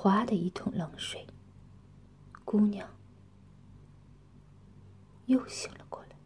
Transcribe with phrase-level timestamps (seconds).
[0.00, 1.26] 哗的一桶冷水，
[2.44, 2.88] 姑娘
[5.26, 6.16] 又醒了过来。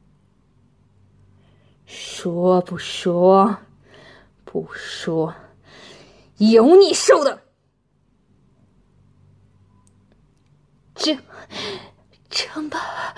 [1.87, 3.61] 说不说？
[4.45, 5.35] 不说，
[6.37, 7.45] 有你受的！
[10.95, 11.19] 这，
[12.29, 13.17] 成吧，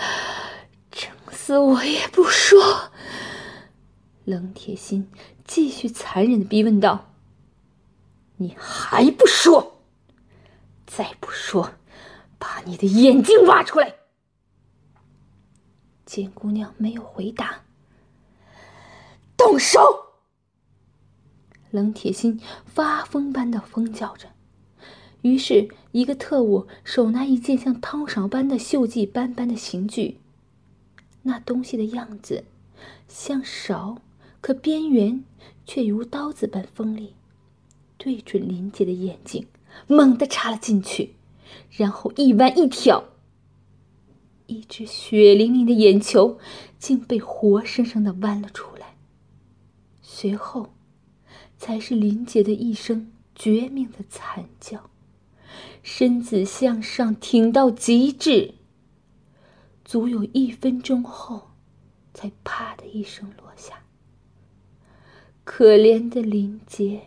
[0.92, 2.92] 整死我也不说。
[4.24, 5.10] 冷铁心
[5.44, 7.12] 继续残忍的逼问道
[8.38, 9.73] ：“你还不说？
[10.96, 11.72] 再不说，
[12.38, 13.96] 把你的眼睛挖出来！”
[16.06, 17.64] 见姑娘没有回答，
[19.36, 19.80] 动手！
[21.70, 24.28] 冷铁心发疯般的疯叫着。
[25.22, 30.20] 于是，一个特务手拿一件像汤勺般的锈迹斑斑的刑具，
[31.22, 32.44] 那东西的样子
[33.08, 33.98] 像勺，
[34.40, 35.24] 可边缘
[35.64, 37.14] 却如刀子般锋利，
[37.96, 39.48] 对准林杰的眼睛，
[39.86, 41.14] 猛地插了进去，
[41.70, 43.04] 然后一弯一挑，
[44.46, 46.38] 一只血淋淋的眼球
[46.78, 48.96] 竟被活生生的剜了出来。
[50.02, 50.74] 随后，
[51.58, 54.90] 才是林杰的一声绝命的惨叫。
[55.82, 58.54] 身子向上挺到极致，
[59.84, 61.50] 足有一分钟后，
[62.14, 63.84] 才啪的一声落下。
[65.44, 67.02] 可怜的林杰，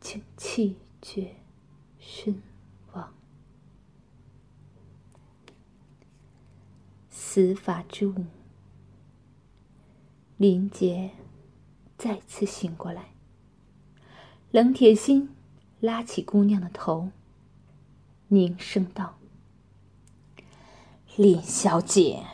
[0.00, 1.36] 竟气绝
[2.14, 2.42] 身
[2.92, 3.10] 亡。
[7.08, 8.26] 死法之舞，
[10.36, 11.12] 林杰
[11.96, 13.14] 再次醒过来。
[14.50, 15.34] 冷铁心
[15.80, 17.10] 拉起姑娘的头。
[18.28, 19.18] 凝声道
[21.16, 22.26] ：“林小姐，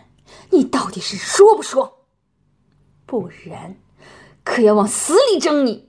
[0.51, 2.05] 你到底是说不说？
[3.07, 3.77] 不然，
[4.43, 5.88] 可要往死里整你！”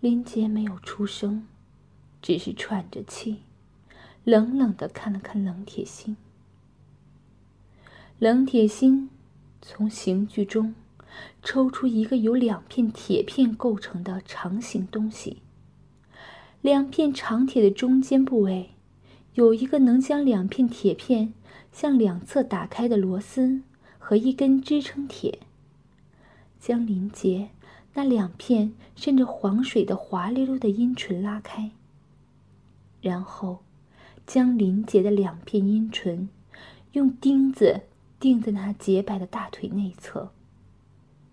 [0.00, 1.46] 林杰没有出声，
[2.22, 3.42] 只是喘着气，
[4.24, 6.16] 冷冷的看了看冷铁心。
[8.18, 9.10] 冷铁心
[9.60, 10.74] 从刑具中
[11.42, 15.42] 抽出一个由两片铁片构成的长形东西。
[16.62, 18.70] 两片长铁的中间部位，
[19.34, 21.34] 有一个能将两片铁片
[21.70, 23.60] 向两侧打开的螺丝
[23.98, 25.40] 和一根支撑铁。
[26.58, 27.50] 将林杰
[27.94, 31.72] 那两片渗着黄水的滑溜溜的阴唇拉开，
[33.00, 33.60] 然后
[34.26, 36.28] 将林杰的两片阴唇
[36.92, 37.82] 用钉子
[38.18, 40.30] 钉在那洁白的大腿内侧。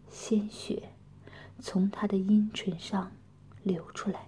[0.09, 0.89] 鲜血
[1.59, 3.11] 从他的阴唇上
[3.61, 4.27] 流出来。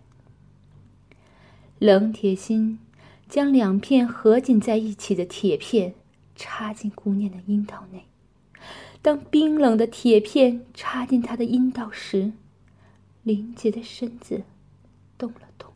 [1.79, 2.79] 冷铁心
[3.27, 5.95] 将两片合紧在一起的铁片
[6.35, 8.05] 插进姑娘的阴道内。
[9.01, 12.33] 当冰冷的铁片插进她的阴道时，
[13.23, 14.43] 林杰的身子
[15.17, 15.71] 动了动，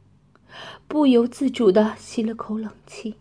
[0.88, 3.16] 不由自主的吸了口冷气。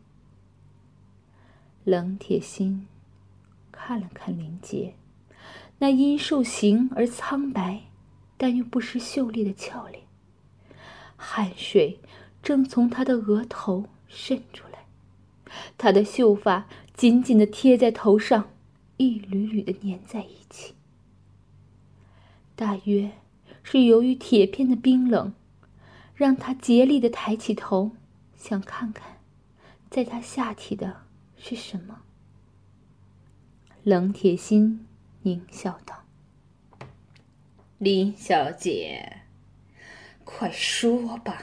[1.84, 2.86] 冷铁心
[3.70, 4.94] 看了看林杰，
[5.78, 7.82] 那因受刑而苍白，
[8.36, 10.04] 但又不失秀丽的俏脸，
[11.16, 12.00] 汗水。
[12.42, 14.86] 正从他的额头渗出来，
[15.78, 18.50] 他的秀发紧紧的贴在头上，
[19.02, 20.74] 一缕缕的粘在一起。
[22.54, 23.10] 大约
[23.62, 25.32] 是由于铁片的冰冷，
[26.14, 27.92] 让他竭力的抬起头，
[28.36, 29.18] 想看看，
[29.90, 31.02] 在他下体的
[31.36, 32.02] 是什么。
[33.82, 34.86] 冷铁心
[35.24, 36.04] 狞笑道
[37.78, 39.22] ：“林小姐，
[40.24, 41.42] 快说吧。”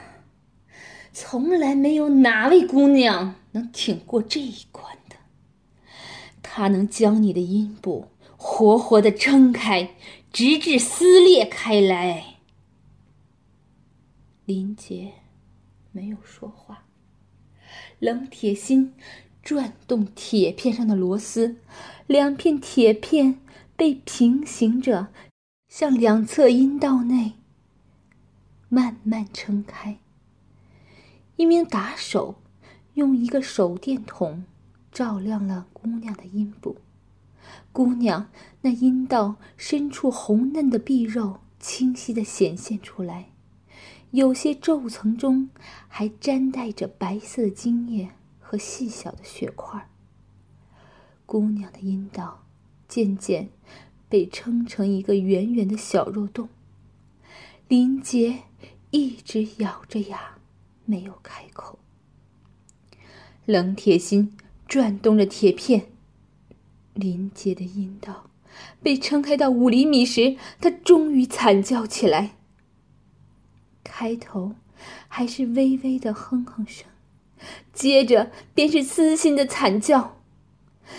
[1.12, 4.96] 从来没有哪位姑娘能挺过这一关
[6.42, 6.68] 它。
[6.68, 9.94] 能将你的阴部 活活的撑开，
[10.32, 12.36] 直至撕裂开来。
[14.44, 15.12] 林杰
[15.92, 16.86] 没有说话。
[17.98, 18.94] 冷铁心
[19.42, 21.56] 转动铁片上的螺丝，
[22.06, 23.40] 两片铁片
[23.76, 25.08] 被平行着
[25.68, 27.34] 向两侧阴道内
[28.68, 29.98] 慢慢撑开。
[31.36, 32.36] 一名打手
[32.94, 34.44] 用一个手电筒
[34.92, 36.76] 照亮了姑娘的阴部，
[37.72, 38.30] 姑娘
[38.62, 43.30] 那阴道深处红嫩的碧肉清晰的显现出来，
[44.10, 45.50] 有些皱层中
[45.88, 49.88] 还沾带着白色的精液和细小的血块。
[51.26, 52.44] 姑娘的阴道
[52.88, 53.50] 渐渐
[54.08, 56.48] 被撑成一个圆圆的小肉洞，
[57.68, 58.40] 林杰
[58.90, 60.36] 一直咬着牙。
[60.86, 61.78] 没有开口。
[63.44, 64.36] 冷铁心
[64.70, 65.88] 转动着铁片，
[66.94, 68.30] 林杰的阴道
[68.80, 72.36] 被撑开到五厘米时，他终于惨叫起来。
[73.82, 74.52] 开头，
[75.08, 76.86] 还是微微的哼哼声，
[77.72, 80.20] 接着便是撕心的惨叫。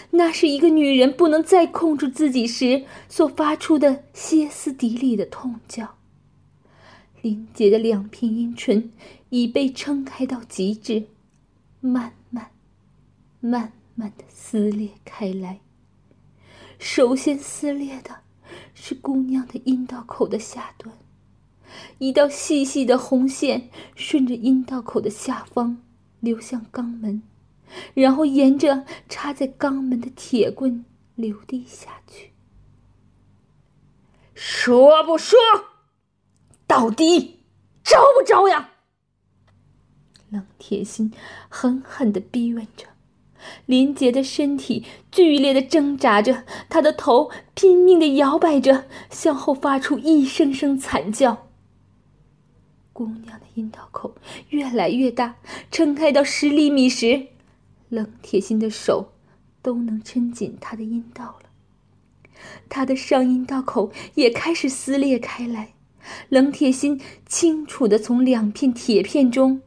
[0.09, 5.95] 那是一个女人不能再控制自己时所发出的歇斯底里的痛叫。
[7.21, 8.91] 林杰的两片阴唇
[9.29, 11.06] 已被撑开到极致，
[11.79, 12.13] 慢
[13.42, 15.60] 慢、慢的撕裂开来。
[16.80, 18.22] 首先撕裂的
[18.74, 20.98] 是姑娘的阴道口的下端，
[21.98, 25.84] 一道细细的红线顺着阴道口的下方
[26.22, 27.24] 流向肛门。
[27.94, 30.84] 然后沿着插在肛门的铁棍
[31.16, 32.34] 流滴下去。
[34.36, 35.40] 说不说？
[36.68, 37.40] 到底
[37.84, 38.72] 招不招呀？
[40.30, 41.14] 冷铁心
[41.48, 42.88] 狠狠的逼问着，
[43.66, 51.48] 林杰的身体剧烈的挣扎着，他的头拼命的摇摆着，向后发出一声声惨叫。
[52.94, 54.16] 姑娘的阴道口
[54.50, 55.36] 越来越大，
[55.72, 57.28] 撑开到十厘米时。
[57.90, 59.12] 冷铁心的手
[59.62, 61.50] 都能撑紧他的阴道了，
[62.70, 65.74] 他的上阴道口也开始撕裂开来。
[66.30, 69.62] 冷铁心清楚的从两片铁片中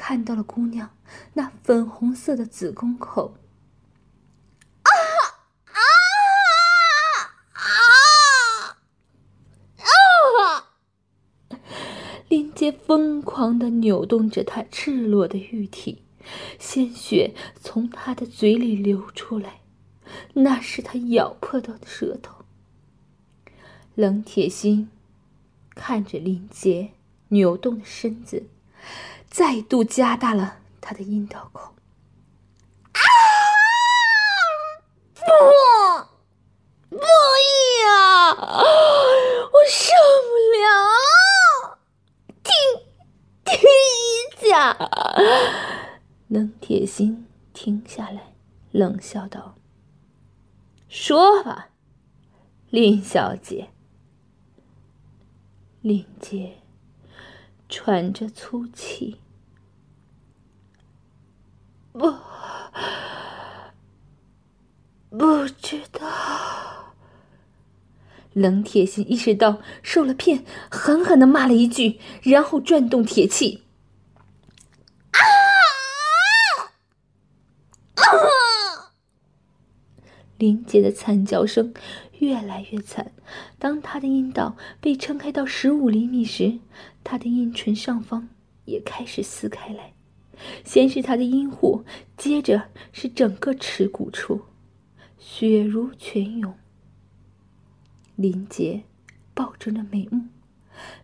[0.00, 0.96] 看到了姑娘
[1.34, 3.34] 那粉红色的子宫口。
[4.82, 4.88] 啊
[5.66, 5.76] 啊
[7.52, 7.60] 啊
[10.40, 11.58] 啊！
[12.28, 16.02] 林杰疯狂的扭动着他赤裸的玉体。
[16.58, 19.60] 鲜血从他的嘴里流出来，
[20.32, 22.46] 那是他咬破的舌头。
[23.94, 24.88] 冷铁心
[25.74, 26.92] 看着林杰
[27.28, 28.44] 扭动的身子，
[29.30, 31.72] 再度加大了他的阴道口。
[32.92, 33.00] 啊！
[35.14, 35.22] 不，
[36.96, 37.04] 不
[37.84, 38.34] 要！
[38.34, 39.92] 我受
[40.26, 41.78] 不了！
[42.42, 42.52] 停，
[43.44, 43.54] 停
[44.42, 44.76] 一下！
[46.28, 48.34] 冷铁心停下来，
[48.72, 49.54] 冷笑道
[50.90, 51.68] ：“说吧，
[52.70, 53.70] 林小姐。”
[55.82, 56.58] 林杰
[57.70, 59.20] 喘着粗气
[61.92, 62.14] ：“不，
[65.08, 66.94] 不知道。”
[68.34, 73.64] 冷铁心意识到受了骗，狠狠的骂了一句，然后转动铁器。
[75.12, 75.18] 啊！
[77.94, 78.04] 啊
[80.38, 81.74] 林杰的惨叫声
[82.20, 83.12] 越来越惨。
[83.58, 86.60] 当他的阴道被撑开到十五厘米时，
[87.04, 88.30] 他的阴唇上方
[88.64, 89.92] 也开始撕开来。
[90.64, 91.84] 先是他的阴户，
[92.16, 94.42] 接着是整个耻骨处，
[95.18, 96.54] 血如泉涌。
[98.16, 98.84] 林杰
[99.34, 100.22] 抱着那美目，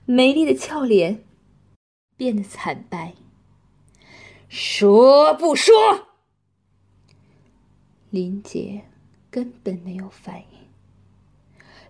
[0.07, 1.25] 美丽的俏脸
[2.17, 3.15] 变得惨白。
[4.49, 5.75] 说不说？
[8.11, 8.85] 林杰。
[9.29, 10.66] 根本没有反应。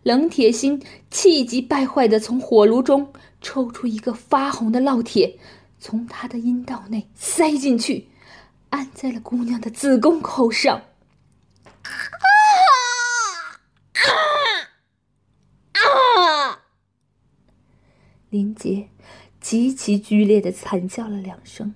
[0.06, 0.80] 冷铁心
[1.10, 5.36] 气急败坏的从火炉中抽出一个发红的烙铁，
[5.80, 8.06] 从他的阴道内塞进去，
[8.70, 10.80] 按在了姑娘的子宫口上。
[11.82, 11.90] 啊
[15.72, 15.74] 啊
[16.52, 16.62] 啊！
[18.30, 18.88] 林杰
[19.40, 21.74] 极其剧烈的惨叫了两声，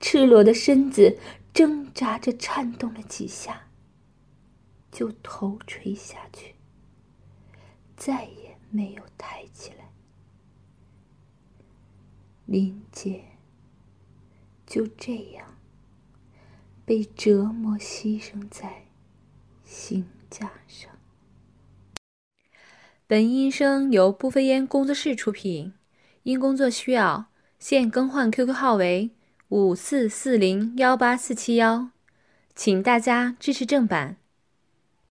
[0.00, 1.16] 赤裸的身子
[1.54, 3.68] 挣扎着颤动了几下。
[4.90, 6.55] 就头垂下去，
[7.96, 9.90] 再也没有抬起来。
[12.44, 13.24] 林姐
[14.66, 15.56] 就这样
[16.84, 18.84] 被折磨牺牲在
[19.64, 20.90] 刑架上。
[23.08, 25.72] 本音声由不飞烟工作室出品，
[26.24, 27.26] 因工作需要，
[27.58, 29.10] 现更换 QQ 号为
[29.48, 31.90] 五四四零幺八四七幺，
[32.54, 34.16] 请大家支持正版。